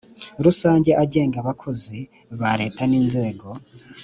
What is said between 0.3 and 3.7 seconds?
rusange agenga abakozi ba leta n inzego